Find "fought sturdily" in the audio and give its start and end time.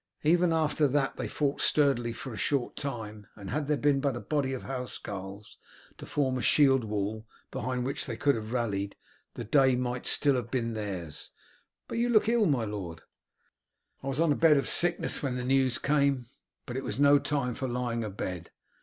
1.27-2.11